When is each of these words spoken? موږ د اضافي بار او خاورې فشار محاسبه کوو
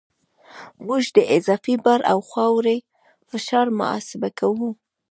موږ 0.87 1.03
د 1.15 1.17
اضافي 1.35 1.75
بار 1.83 2.01
او 2.11 2.19
خاورې 2.31 2.77
فشار 3.29 3.67
محاسبه 3.79 4.29
کوو 4.39 4.69